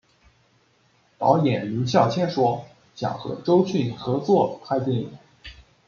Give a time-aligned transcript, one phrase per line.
[1.19, 2.65] 导演林孝谦说
[2.95, 5.11] 想和周迅合作拍电影。